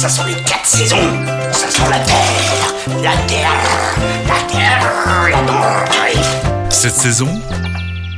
[0.00, 0.96] Ça sont les quatre saisons.
[1.52, 3.52] Ça sent la terre, la terre,
[4.26, 6.70] la terre, la terre.
[6.70, 7.28] Cette saison,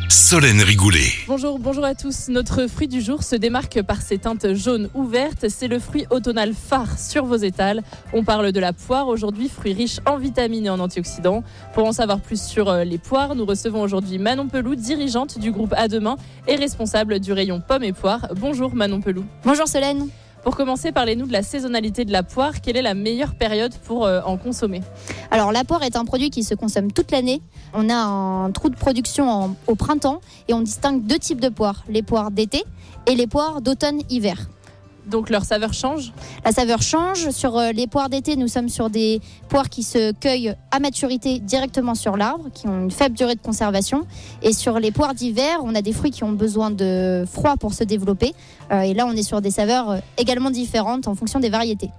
[0.08, 1.08] Solène Rigoulet.
[1.26, 2.28] Bonjour, bonjour à tous.
[2.28, 5.48] Notre fruit du jour se démarque par ses teintes jaunes ou vertes.
[5.48, 7.82] C'est le fruit automnal phare sur vos étals.
[8.12, 11.42] On parle de la poire aujourd'hui, fruit riche en vitamines et en antioxydants.
[11.74, 15.50] Pour en savoir plus sur euh, les poires, nous recevons aujourd'hui Manon Pelou, dirigeante du
[15.50, 18.28] groupe À Demain et responsable du rayon pommes et poires.
[18.36, 19.24] Bonjour Manon Pelou.
[19.44, 20.06] Bonjour Solène.
[20.42, 22.60] Pour commencer, parlez-nous de la saisonnalité de la poire.
[22.60, 24.82] Quelle est la meilleure période pour euh, en consommer?
[25.30, 27.40] Alors la poire est un produit qui se consomme toute l'année.
[27.74, 31.84] On a un trou de production au printemps et on distingue deux types de poires,
[31.88, 32.64] les poires d'été
[33.06, 34.48] et les poires d'automne-hiver.
[35.06, 36.12] Donc leur saveur change
[36.44, 37.30] La saveur change.
[37.30, 41.40] Sur euh, les poires d'été, nous sommes sur des poires qui se cueillent à maturité
[41.40, 44.06] directement sur l'arbre, qui ont une faible durée de conservation.
[44.42, 47.74] Et sur les poires d'hiver, on a des fruits qui ont besoin de froid pour
[47.74, 48.32] se développer.
[48.70, 51.90] Euh, et là, on est sur des saveurs euh, également différentes en fonction des variétés.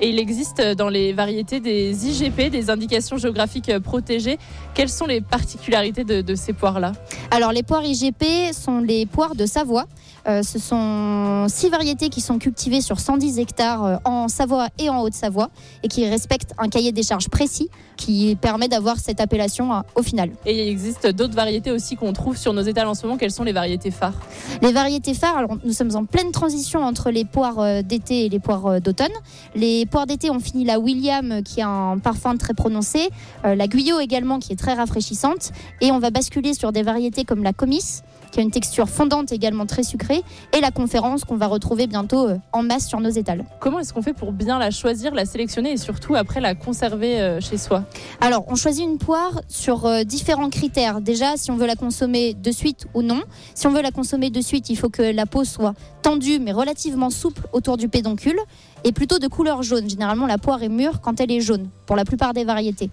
[0.00, 4.38] et il existe dans les variétés des IGP, des indications géographiques protégées.
[4.74, 6.92] Quelles sont les particularités de, de ces poires-là?
[7.30, 9.86] Alors les poires IGP sont les poires de Savoie.
[10.26, 14.88] Euh, ce sont six variétés qui sont cultivées sur 110 hectares euh, en Savoie et
[14.88, 15.50] en Haute-Savoie
[15.82, 20.02] et qui respectent un cahier des charges précis qui permet d'avoir cette appellation euh, au
[20.02, 20.30] final.
[20.46, 23.18] Et il existe d'autres variétés aussi qu'on trouve sur nos étals en ce moment.
[23.18, 24.14] Quelles sont les variétés phares?
[24.62, 28.38] Les variétés phares, alors nous sommes en pleine transition entre les poires d'été et les
[28.38, 29.12] poires d'automne.
[29.54, 33.10] Les poires d'été, on finit la William qui a un parfum très prononcé,
[33.42, 37.42] la Guyot également qui est très rafraîchissante et on va basculer sur des variétés comme
[37.42, 38.02] la Comice
[38.34, 40.13] qui a une texture fondante également très sucrée
[40.52, 43.44] et la conférence qu'on va retrouver bientôt euh, en masse sur nos étals.
[43.60, 47.20] Comment est-ce qu'on fait pour bien la choisir, la sélectionner et surtout après la conserver
[47.20, 47.84] euh, chez soi?
[48.20, 51.00] Alors, on choisit une poire sur euh, différents critères.
[51.00, 53.22] Déjà, si on veut la consommer de suite ou non.
[53.54, 56.52] Si on veut la consommer de suite, il faut que la peau soit tendue mais
[56.52, 58.38] relativement souple autour du pédoncule
[58.84, 59.88] et plutôt de couleur jaune.
[59.88, 62.90] Généralement, la poire est mûre quand elle est jaune, pour la plupart des variétés.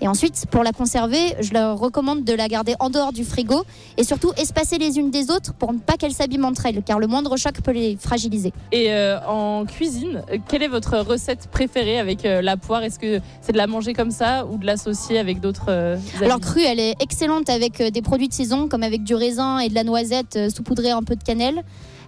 [0.00, 3.64] Et ensuite, pour la conserver, je leur recommande de la garder en dehors du frigo
[3.96, 7.06] et surtout espacer les unes des autres pour ne pas qu'elles s'abîment entre car le
[7.06, 8.52] moindre choc peut les fragiliser.
[8.70, 12.82] Et euh, en cuisine, quelle est votre recette préférée avec euh, la poire?
[12.82, 16.40] Est-ce que c'est de la manger comme ça ou de l'associer avec d'autres euh, Alors
[16.40, 19.74] crue, elle est excellente avec des produits de saison, comme avec du raisin et de
[19.74, 21.62] la noisette saupoudrée un peu de cannelle.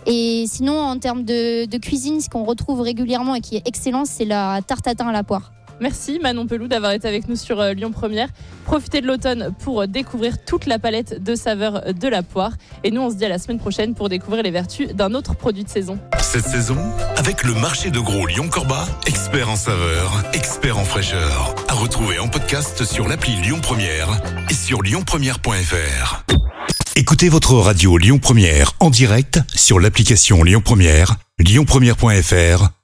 [0.06, 4.04] Et sinon, en termes de, de cuisine, ce qu'on retrouve régulièrement et qui est excellent,
[4.04, 5.50] c'est la tarte tatin à la poire.
[5.81, 8.29] Merci Manon Pelou d'avoir été avec nous sur euh, Lyon Première.
[8.65, 12.53] Profitez de l'automne pour euh, découvrir toute la palette de saveurs de la poire.
[12.85, 15.35] Et nous, on se dit à la semaine prochaine pour découvrir les vertus d'un autre
[15.35, 15.99] produit de saison.
[16.21, 16.79] Cette saison,
[17.17, 21.55] avec le marché de gros Lyon-Corba, expert en saveur, expert en fraîcheur.
[21.69, 24.21] À retrouver en podcast sur l'appli Lyon Première
[24.51, 26.25] et sur lyonpremière.fr.
[26.97, 32.84] Écoutez votre radio Lyon Première en direct sur l'application Lyon Première, lyonpremière.fr